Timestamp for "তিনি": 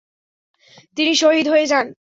0.97-1.13